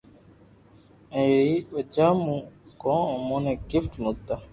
[1.13, 2.39] او اي رو وجھ مون
[2.81, 4.35] ڪو امون نو گفٽ مڪتا